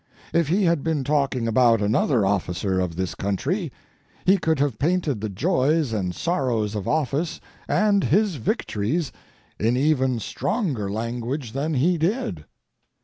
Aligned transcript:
If 0.33 0.47
he 0.47 0.63
had 0.63 0.83
been 0.83 1.03
talking 1.03 1.47
about 1.47 1.79
another 1.79 2.25
officer 2.25 2.79
of 2.79 2.95
this 2.95 3.13
county, 3.13 3.71
he 4.25 4.39
could 4.39 4.57
have 4.57 4.79
painted 4.79 5.21
the 5.21 5.29
joys 5.29 5.93
and 5.93 6.15
sorrows 6.15 6.73
of 6.73 6.87
office 6.87 7.39
and 7.67 8.03
his 8.05 8.37
victories 8.37 9.11
in 9.59 9.77
even 9.77 10.17
stronger 10.19 10.89
language 10.89 11.51
than 11.51 11.75
he 11.75 11.99
did. 11.99 12.45